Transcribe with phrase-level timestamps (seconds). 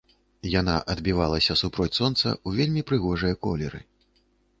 [0.59, 3.83] Яна адбівалася супроць сонца ў вельмі прыгожыя колеры.